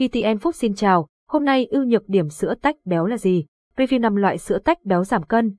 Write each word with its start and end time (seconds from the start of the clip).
ETN 0.00 0.36
Food 0.36 0.52
xin 0.52 0.74
chào, 0.74 1.08
hôm 1.28 1.44
nay 1.44 1.66
ưu 1.70 1.84
nhược 1.84 2.08
điểm 2.08 2.28
sữa 2.28 2.54
tách 2.62 2.76
béo 2.84 3.06
là 3.06 3.16
gì? 3.16 3.44
Review 3.76 4.00
5 4.00 4.16
loại 4.16 4.38
sữa 4.38 4.58
tách 4.58 4.84
béo 4.84 5.04
giảm 5.04 5.22
cân. 5.22 5.56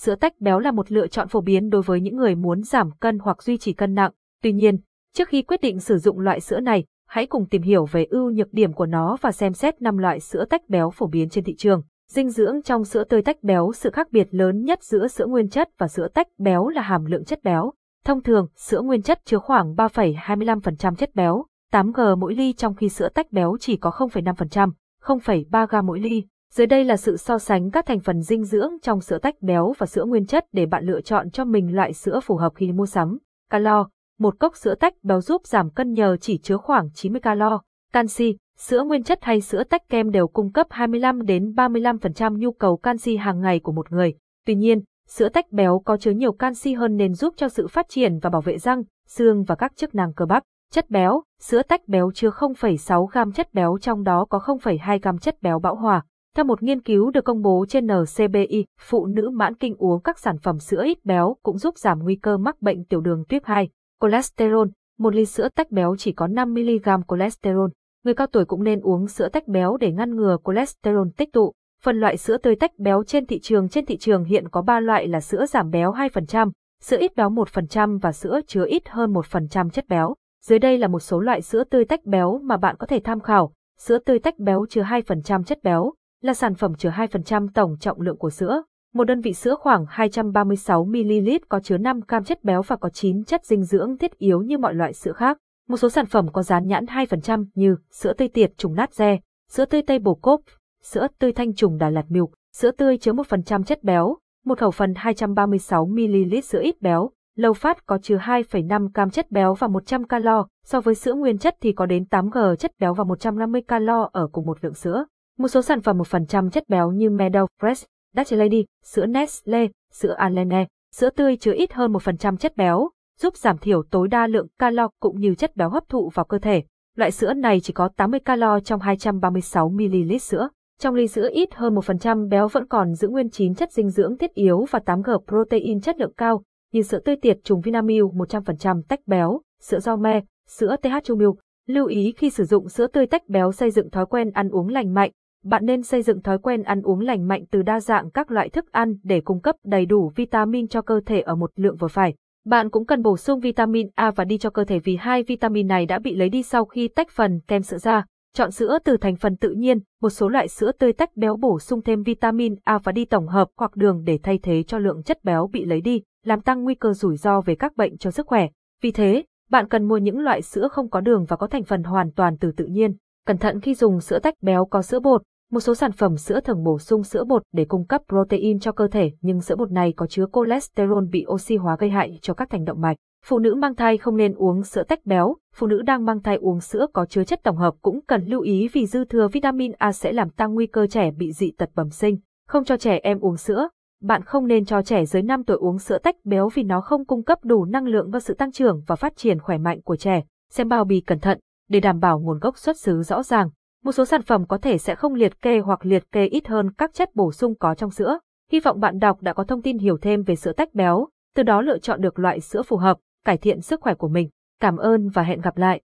Sữa 0.00 0.14
tách 0.14 0.40
béo 0.40 0.58
là 0.58 0.70
một 0.70 0.92
lựa 0.92 1.06
chọn 1.06 1.28
phổ 1.28 1.40
biến 1.40 1.70
đối 1.70 1.82
với 1.82 2.00
những 2.00 2.16
người 2.16 2.34
muốn 2.34 2.62
giảm 2.62 2.90
cân 3.00 3.18
hoặc 3.18 3.42
duy 3.42 3.58
trì 3.58 3.72
cân 3.72 3.94
nặng. 3.94 4.12
Tuy 4.42 4.52
nhiên, 4.52 4.78
trước 5.14 5.28
khi 5.28 5.42
quyết 5.42 5.60
định 5.60 5.80
sử 5.80 5.98
dụng 5.98 6.18
loại 6.18 6.40
sữa 6.40 6.60
này, 6.60 6.84
hãy 7.06 7.26
cùng 7.26 7.46
tìm 7.46 7.62
hiểu 7.62 7.84
về 7.84 8.04
ưu 8.04 8.30
nhược 8.30 8.52
điểm 8.52 8.72
của 8.72 8.86
nó 8.86 9.16
và 9.20 9.32
xem 9.32 9.52
xét 9.52 9.82
5 9.82 9.98
loại 9.98 10.20
sữa 10.20 10.44
tách 10.44 10.68
béo 10.68 10.90
phổ 10.90 11.06
biến 11.06 11.28
trên 11.28 11.44
thị 11.44 11.54
trường. 11.54 11.82
Dinh 12.10 12.30
dưỡng 12.30 12.62
trong 12.62 12.84
sữa 12.84 13.04
tươi 13.04 13.22
tách 13.22 13.42
béo 13.42 13.72
sự 13.74 13.90
khác 13.90 14.08
biệt 14.10 14.28
lớn 14.30 14.64
nhất 14.64 14.82
giữa 14.82 15.08
sữa 15.08 15.26
nguyên 15.26 15.48
chất 15.48 15.68
và 15.78 15.88
sữa 15.88 16.08
tách 16.14 16.26
béo 16.38 16.68
là 16.68 16.82
hàm 16.82 17.04
lượng 17.04 17.24
chất 17.24 17.42
béo. 17.42 17.72
Thông 18.04 18.22
thường, 18.22 18.46
sữa 18.56 18.80
nguyên 18.80 19.02
chất 19.02 19.20
chứa 19.24 19.38
khoảng 19.38 19.74
3,25% 19.74 20.94
chất 20.94 21.14
béo, 21.14 21.44
8g 21.72 22.16
mỗi 22.18 22.34
ly 22.34 22.52
trong 22.52 22.74
khi 22.74 22.88
sữa 22.88 23.08
tách 23.08 23.32
béo 23.32 23.56
chỉ 23.60 23.76
có 23.76 23.90
0,5%, 23.90 24.70
0,3 25.02 25.66
g 25.66 25.86
mỗi 25.86 26.00
ly. 26.00 26.24
Dưới 26.52 26.66
đây 26.66 26.84
là 26.84 26.96
sự 26.96 27.16
so 27.16 27.38
sánh 27.38 27.70
các 27.70 27.86
thành 27.86 28.00
phần 28.00 28.22
dinh 28.22 28.44
dưỡng 28.44 28.72
trong 28.82 29.00
sữa 29.00 29.18
tách 29.18 29.34
béo 29.42 29.72
và 29.78 29.86
sữa 29.86 30.04
nguyên 30.04 30.26
chất 30.26 30.44
để 30.52 30.66
bạn 30.66 30.84
lựa 30.84 31.00
chọn 31.00 31.30
cho 31.30 31.44
mình 31.44 31.76
loại 31.76 31.92
sữa 31.92 32.20
phù 32.24 32.36
hợp 32.36 32.52
khi 32.54 32.72
mua 32.72 32.86
sắm. 32.86 33.18
Calo, 33.50 33.88
một 34.18 34.38
cốc 34.38 34.56
sữa 34.56 34.74
tách 34.74 34.94
béo 35.02 35.20
giúp 35.20 35.46
giảm 35.46 35.70
cân 35.70 35.92
nhờ 35.92 36.16
chỉ 36.16 36.38
chứa 36.38 36.56
khoảng 36.56 36.90
90 36.94 37.20
calo. 37.20 37.62
Canxi, 37.92 38.36
sữa 38.58 38.82
nguyên 38.84 39.02
chất 39.02 39.18
hay 39.22 39.40
sữa 39.40 39.64
tách 39.64 39.88
kem 39.88 40.10
đều 40.10 40.28
cung 40.28 40.52
cấp 40.52 40.66
25 40.70 41.22
đến 41.22 41.52
35% 41.52 42.38
nhu 42.38 42.52
cầu 42.52 42.76
canxi 42.76 43.16
hàng 43.16 43.40
ngày 43.40 43.60
của 43.60 43.72
một 43.72 43.92
người. 43.92 44.14
Tuy 44.46 44.54
nhiên, 44.54 44.80
sữa 45.08 45.28
tách 45.28 45.52
béo 45.52 45.82
có 45.84 45.96
chứa 45.96 46.10
nhiều 46.10 46.32
canxi 46.32 46.74
hơn 46.74 46.96
nên 46.96 47.14
giúp 47.14 47.34
cho 47.36 47.48
sự 47.48 47.68
phát 47.68 47.88
triển 47.88 48.18
và 48.18 48.30
bảo 48.30 48.40
vệ 48.40 48.58
răng, 48.58 48.82
xương 49.06 49.44
và 49.44 49.54
các 49.54 49.76
chức 49.76 49.94
năng 49.94 50.12
cơ 50.12 50.26
bắp. 50.26 50.42
Chất 50.72 50.90
béo, 50.90 51.22
sữa 51.40 51.62
tách 51.62 51.88
béo 51.88 52.10
chứa 52.14 52.30
0,6 52.30 53.06
gam 53.06 53.32
chất 53.32 53.54
béo 53.54 53.78
trong 53.80 54.04
đó 54.04 54.24
có 54.30 54.38
0,2 54.38 54.98
gam 55.02 55.18
chất 55.18 55.42
béo 55.42 55.58
bão 55.58 55.74
hòa. 55.74 56.02
Theo 56.36 56.44
một 56.44 56.62
nghiên 56.62 56.82
cứu 56.82 57.10
được 57.10 57.24
công 57.24 57.42
bố 57.42 57.64
trên 57.68 57.86
NCBI, 57.86 58.64
phụ 58.80 59.06
nữ 59.06 59.30
mãn 59.30 59.54
kinh 59.54 59.74
uống 59.78 60.02
các 60.02 60.18
sản 60.18 60.38
phẩm 60.38 60.58
sữa 60.58 60.82
ít 60.84 61.04
béo 61.04 61.36
cũng 61.42 61.58
giúp 61.58 61.78
giảm 61.78 61.98
nguy 62.02 62.16
cơ 62.16 62.36
mắc 62.36 62.62
bệnh 62.62 62.84
tiểu 62.84 63.00
đường 63.00 63.24
tuyếp 63.28 63.44
2. 63.44 63.68
Cholesterol, 64.00 64.68
một 64.98 65.14
ly 65.14 65.24
sữa 65.24 65.48
tách 65.54 65.70
béo 65.70 65.96
chỉ 65.98 66.12
có 66.12 66.26
5mg 66.26 67.02
cholesterol. 67.08 67.70
Người 68.04 68.14
cao 68.14 68.26
tuổi 68.26 68.44
cũng 68.44 68.64
nên 68.64 68.80
uống 68.80 69.08
sữa 69.08 69.28
tách 69.28 69.48
béo 69.48 69.76
để 69.76 69.92
ngăn 69.92 70.16
ngừa 70.16 70.36
cholesterol 70.44 71.08
tích 71.16 71.32
tụ. 71.32 71.52
Phần 71.82 72.00
loại 72.00 72.16
sữa 72.16 72.36
tươi 72.36 72.56
tách 72.56 72.78
béo 72.78 73.04
trên 73.04 73.26
thị 73.26 73.40
trường 73.40 73.68
trên 73.68 73.86
thị 73.86 73.96
trường 73.96 74.24
hiện 74.24 74.48
có 74.48 74.62
3 74.62 74.80
loại 74.80 75.08
là 75.08 75.20
sữa 75.20 75.46
giảm 75.46 75.70
béo 75.70 75.92
2%, 75.92 76.50
sữa 76.82 76.96
ít 77.00 77.16
béo 77.16 77.30
1% 77.30 77.98
và 77.98 78.12
sữa 78.12 78.40
chứa 78.46 78.64
ít 78.66 78.88
hơn 78.88 79.12
1% 79.12 79.70
chất 79.70 79.88
béo. 79.88 80.14
Dưới 80.48 80.58
đây 80.58 80.78
là 80.78 80.88
một 80.88 81.00
số 81.00 81.20
loại 81.20 81.42
sữa 81.42 81.64
tươi 81.64 81.84
tách 81.84 82.06
béo 82.06 82.38
mà 82.38 82.56
bạn 82.56 82.76
có 82.78 82.86
thể 82.86 83.00
tham 83.04 83.20
khảo. 83.20 83.52
Sữa 83.78 83.98
tươi 83.98 84.18
tách 84.18 84.38
béo 84.38 84.66
chứa 84.70 84.82
2% 84.82 85.42
chất 85.42 85.62
béo, 85.62 85.92
là 86.22 86.34
sản 86.34 86.54
phẩm 86.54 86.74
chứa 86.74 86.90
2% 86.90 87.48
tổng 87.54 87.76
trọng 87.80 88.00
lượng 88.00 88.16
của 88.16 88.30
sữa. 88.30 88.62
Một 88.94 89.04
đơn 89.04 89.20
vị 89.20 89.32
sữa 89.32 89.54
khoảng 89.60 89.84
236ml 89.84 91.38
có 91.48 91.60
chứa 91.60 91.78
5 91.78 92.02
cam 92.02 92.24
chất 92.24 92.44
béo 92.44 92.62
và 92.62 92.76
có 92.76 92.88
9 92.88 93.24
chất 93.24 93.44
dinh 93.44 93.62
dưỡng 93.62 93.98
thiết 93.98 94.18
yếu 94.18 94.42
như 94.42 94.58
mọi 94.58 94.74
loại 94.74 94.92
sữa 94.92 95.12
khác. 95.12 95.38
Một 95.68 95.76
số 95.76 95.88
sản 95.88 96.06
phẩm 96.06 96.28
có 96.32 96.42
dán 96.42 96.66
nhãn 96.66 96.84
2% 96.84 97.44
như 97.54 97.76
sữa 97.90 98.12
tươi 98.12 98.28
tiệt 98.28 98.52
trùng 98.56 98.74
nát 98.74 98.94
re, 98.94 99.18
sữa 99.50 99.64
tươi 99.64 99.82
tây 99.82 99.98
bồ 99.98 100.14
cốp, 100.14 100.40
sữa 100.82 101.06
tươi 101.18 101.32
thanh 101.32 101.54
trùng 101.54 101.78
Đà 101.78 101.90
Lạt 101.90 102.04
Milk, 102.08 102.30
sữa 102.56 102.70
tươi 102.70 102.98
chứa 102.98 103.12
1% 103.12 103.62
chất 103.62 103.84
béo, 103.84 104.16
một 104.44 104.58
khẩu 104.58 104.70
phần 104.70 104.92
236ml 104.92 106.40
sữa 106.40 106.60
ít 106.62 106.82
béo, 106.82 107.10
lâu 107.38 107.52
phát 107.52 107.86
có 107.86 107.98
chứa 108.02 108.16
2,5 108.16 108.88
cam 108.94 109.10
chất 109.10 109.30
béo 109.30 109.54
và 109.54 109.68
100 109.68 110.04
calo, 110.04 110.46
so 110.64 110.80
với 110.80 110.94
sữa 110.94 111.14
nguyên 111.14 111.38
chất 111.38 111.56
thì 111.60 111.72
có 111.72 111.86
đến 111.86 112.04
8g 112.10 112.54
chất 112.54 112.72
béo 112.78 112.94
và 112.94 113.04
150 113.04 113.62
calo 113.62 114.10
ở 114.12 114.28
cùng 114.32 114.46
một 114.46 114.58
lượng 114.64 114.74
sữa. 114.74 115.04
Một 115.38 115.48
số 115.48 115.62
sản 115.62 115.80
phẩm 115.80 115.98
1% 115.98 116.50
chất 116.50 116.68
béo 116.68 116.90
như 116.90 117.10
Meadow 117.10 117.46
Fresh, 117.60 117.86
Dutch 118.16 118.32
Lady, 118.32 118.64
sữa 118.84 119.06
Nestle, 119.06 119.66
sữa 119.92 120.14
Alene, 120.16 120.66
sữa 120.94 121.10
tươi 121.10 121.36
chứa 121.36 121.52
ít 121.52 121.72
hơn 121.72 121.92
1% 121.92 122.36
chất 122.36 122.56
béo, 122.56 122.90
giúp 123.20 123.36
giảm 123.36 123.58
thiểu 123.58 123.82
tối 123.82 124.08
đa 124.08 124.26
lượng 124.26 124.46
calo 124.58 124.88
cũng 125.00 125.20
như 125.20 125.34
chất 125.34 125.56
béo 125.56 125.68
hấp 125.68 125.88
thụ 125.88 126.10
vào 126.14 126.24
cơ 126.24 126.38
thể. 126.38 126.62
Loại 126.96 127.10
sữa 127.10 127.32
này 127.32 127.60
chỉ 127.60 127.72
có 127.72 127.88
80 127.96 128.20
calo 128.20 128.60
trong 128.60 128.80
236ml 128.80 130.18
sữa. 130.18 130.48
Trong 130.80 130.94
ly 130.94 131.06
sữa 131.06 131.28
ít 131.32 131.54
hơn 131.54 131.74
1% 131.74 132.28
béo 132.28 132.48
vẫn 132.48 132.66
còn 132.66 132.94
giữ 132.94 133.08
nguyên 133.08 133.30
9 133.30 133.54
chất 133.54 133.72
dinh 133.72 133.90
dưỡng 133.90 134.18
thiết 134.18 134.34
yếu 134.34 134.66
và 134.70 134.78
8g 134.86 135.18
protein 135.26 135.80
chất 135.80 135.98
lượng 135.98 136.12
cao, 136.16 136.42
như 136.72 136.82
sữa 136.82 136.98
tươi 137.04 137.16
tiệt 137.16 137.38
trùng 137.44 137.60
Vinamilk 137.60 138.12
100% 138.12 138.82
tách 138.88 139.00
béo, 139.06 139.40
sữa 139.60 139.78
rau 139.78 139.96
me, 139.96 140.20
sữa 140.48 140.76
TH 140.82 141.12
Milk. 141.16 141.36
Lưu 141.66 141.86
ý 141.86 142.12
khi 142.16 142.30
sử 142.30 142.44
dụng 142.44 142.68
sữa 142.68 142.86
tươi 142.86 143.06
tách 143.06 143.28
béo 143.28 143.52
xây 143.52 143.70
dựng 143.70 143.90
thói 143.90 144.06
quen 144.06 144.30
ăn 144.30 144.48
uống 144.48 144.68
lành 144.68 144.94
mạnh, 144.94 145.10
bạn 145.44 145.66
nên 145.66 145.82
xây 145.82 146.02
dựng 146.02 146.22
thói 146.22 146.38
quen 146.38 146.62
ăn 146.62 146.82
uống 146.82 147.00
lành 147.00 147.28
mạnh 147.28 147.44
từ 147.50 147.62
đa 147.62 147.80
dạng 147.80 148.10
các 148.10 148.30
loại 148.30 148.48
thức 148.48 148.72
ăn 148.72 148.96
để 149.02 149.20
cung 149.20 149.40
cấp 149.40 149.56
đầy 149.64 149.86
đủ 149.86 150.12
vitamin 150.16 150.68
cho 150.68 150.82
cơ 150.82 151.00
thể 151.06 151.20
ở 151.20 151.34
một 151.34 151.50
lượng 151.56 151.76
vừa 151.76 151.88
phải. 151.88 152.14
Bạn 152.44 152.70
cũng 152.70 152.86
cần 152.86 153.02
bổ 153.02 153.16
sung 153.16 153.40
vitamin 153.40 153.88
A 153.94 154.10
và 154.10 154.24
D 154.24 154.32
cho 154.40 154.50
cơ 154.50 154.64
thể 154.64 154.78
vì 154.78 154.96
hai 154.96 155.22
vitamin 155.22 155.66
này 155.66 155.86
đã 155.86 155.98
bị 155.98 156.14
lấy 156.14 156.28
đi 156.28 156.42
sau 156.42 156.64
khi 156.64 156.88
tách 156.88 157.10
phần 157.10 157.40
kem 157.46 157.62
sữa 157.62 157.78
ra. 157.78 158.04
Chọn 158.34 158.50
sữa 158.50 158.78
từ 158.84 158.96
thành 158.96 159.16
phần 159.16 159.36
tự 159.36 159.50
nhiên, 159.50 159.78
một 160.02 160.10
số 160.10 160.28
loại 160.28 160.48
sữa 160.48 160.72
tươi 160.72 160.92
tách 160.92 161.16
béo 161.16 161.36
bổ 161.36 161.58
sung 161.58 161.82
thêm 161.82 162.02
vitamin 162.02 162.54
A 162.64 162.78
và 162.78 162.92
D 162.96 162.98
tổng 163.10 163.28
hợp 163.28 163.48
hoặc 163.56 163.76
đường 163.76 164.02
để 164.04 164.18
thay 164.22 164.38
thế 164.42 164.62
cho 164.62 164.78
lượng 164.78 165.02
chất 165.02 165.24
béo 165.24 165.48
bị 165.52 165.64
lấy 165.64 165.80
đi, 165.80 166.02
làm 166.24 166.40
tăng 166.40 166.64
nguy 166.64 166.74
cơ 166.74 166.92
rủi 166.92 167.16
ro 167.16 167.40
về 167.40 167.54
các 167.54 167.76
bệnh 167.76 167.98
cho 167.98 168.10
sức 168.10 168.26
khỏe. 168.26 168.48
Vì 168.82 168.90
thế, 168.90 169.24
bạn 169.50 169.68
cần 169.68 169.88
mua 169.88 169.96
những 169.96 170.20
loại 170.20 170.42
sữa 170.42 170.68
không 170.68 170.90
có 170.90 171.00
đường 171.00 171.24
và 171.28 171.36
có 171.36 171.46
thành 171.46 171.64
phần 171.64 171.82
hoàn 171.82 172.12
toàn 172.12 172.36
từ 172.38 172.52
tự 172.52 172.64
nhiên. 172.64 172.96
Cẩn 173.26 173.38
thận 173.38 173.60
khi 173.60 173.74
dùng 173.74 174.00
sữa 174.00 174.18
tách 174.18 174.34
béo 174.42 174.64
có 174.64 174.82
sữa 174.82 175.00
bột, 175.00 175.22
một 175.50 175.60
số 175.60 175.74
sản 175.74 175.92
phẩm 175.92 176.16
sữa 176.16 176.40
thường 176.40 176.64
bổ 176.64 176.78
sung 176.78 177.04
sữa 177.04 177.24
bột 177.24 177.42
để 177.52 177.64
cung 177.64 177.86
cấp 177.86 178.02
protein 178.08 178.60
cho 178.60 178.72
cơ 178.72 178.88
thể, 178.88 179.10
nhưng 179.20 179.40
sữa 179.40 179.56
bột 179.56 179.70
này 179.70 179.92
có 179.92 180.06
chứa 180.06 180.26
cholesterol 180.32 181.04
bị 181.10 181.24
oxy 181.28 181.56
hóa 181.56 181.76
gây 181.78 181.90
hại 181.90 182.18
cho 182.22 182.34
các 182.34 182.50
thành 182.50 182.64
động 182.64 182.80
mạch. 182.80 182.96
Phụ 183.24 183.38
nữ 183.38 183.54
mang 183.54 183.74
thai 183.74 183.98
không 183.98 184.16
nên 184.16 184.34
uống 184.34 184.62
sữa 184.62 184.82
tách 184.82 185.06
béo, 185.06 185.36
phụ 185.54 185.66
nữ 185.66 185.82
đang 185.82 186.04
mang 186.04 186.22
thai 186.22 186.36
uống 186.36 186.60
sữa 186.60 186.86
có 186.92 187.06
chứa 187.06 187.24
chất 187.24 187.40
tổng 187.42 187.56
hợp 187.56 187.74
cũng 187.82 188.00
cần 188.06 188.24
lưu 188.24 188.40
ý 188.40 188.68
vì 188.72 188.86
dư 188.86 189.04
thừa 189.04 189.28
vitamin 189.28 189.72
A 189.78 189.92
sẽ 189.92 190.12
làm 190.12 190.30
tăng 190.30 190.54
nguy 190.54 190.66
cơ 190.66 190.86
trẻ 190.86 191.10
bị 191.10 191.32
dị 191.32 191.50
tật 191.58 191.70
bẩm 191.74 191.90
sinh. 191.90 192.16
Không 192.48 192.64
cho 192.64 192.76
trẻ 192.76 192.98
em 193.02 193.20
uống 193.20 193.36
sữa. 193.36 193.68
Bạn 194.02 194.22
không 194.22 194.46
nên 194.46 194.64
cho 194.64 194.82
trẻ 194.82 195.04
dưới 195.04 195.22
5 195.22 195.44
tuổi 195.44 195.56
uống 195.56 195.78
sữa 195.78 195.98
tách 195.98 196.16
béo 196.24 196.48
vì 196.48 196.62
nó 196.62 196.80
không 196.80 197.04
cung 197.04 197.22
cấp 197.22 197.38
đủ 197.44 197.64
năng 197.64 197.86
lượng 197.86 198.10
và 198.10 198.20
sự 198.20 198.34
tăng 198.34 198.52
trưởng 198.52 198.82
và 198.86 198.96
phát 198.96 199.16
triển 199.16 199.40
khỏe 199.40 199.58
mạnh 199.58 199.82
của 199.82 199.96
trẻ. 199.96 200.22
Xem 200.50 200.68
bao 200.68 200.84
bì 200.84 201.00
cẩn 201.00 201.18
thận 201.18 201.38
để 201.68 201.80
đảm 201.80 202.00
bảo 202.00 202.18
nguồn 202.18 202.38
gốc 202.38 202.58
xuất 202.58 202.78
xứ 202.78 203.02
rõ 203.02 203.22
ràng. 203.22 203.50
Một 203.84 203.92
số 203.92 204.04
sản 204.04 204.22
phẩm 204.22 204.46
có 204.46 204.58
thể 204.58 204.78
sẽ 204.78 204.94
không 204.94 205.14
liệt 205.14 205.42
kê 205.42 205.58
hoặc 205.58 205.86
liệt 205.86 206.12
kê 206.12 206.26
ít 206.26 206.48
hơn 206.48 206.72
các 206.72 206.94
chất 206.94 207.14
bổ 207.14 207.32
sung 207.32 207.54
có 207.54 207.74
trong 207.74 207.90
sữa. 207.90 208.18
Hy 208.52 208.60
vọng 208.60 208.80
bạn 208.80 208.98
đọc 208.98 209.22
đã 209.22 209.32
có 209.32 209.44
thông 209.44 209.62
tin 209.62 209.78
hiểu 209.78 209.98
thêm 210.02 210.22
về 210.22 210.36
sữa 210.36 210.52
tách 210.52 210.74
béo, 210.74 211.08
từ 211.36 211.42
đó 211.42 211.60
lựa 211.60 211.78
chọn 211.78 212.00
được 212.00 212.18
loại 212.18 212.40
sữa 212.40 212.62
phù 212.62 212.76
hợp, 212.76 212.98
cải 213.24 213.36
thiện 213.36 213.60
sức 213.60 213.80
khỏe 213.80 213.94
của 213.94 214.08
mình. 214.08 214.28
Cảm 214.60 214.76
ơn 214.76 215.08
và 215.08 215.22
hẹn 215.22 215.40
gặp 215.40 215.56
lại. 215.56 215.80